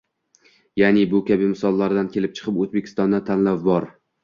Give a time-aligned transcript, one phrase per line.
[0.81, 3.91] Yaʼni bu kabi misollardan kelib chiqib, Oʻzbekistonda tanlov bor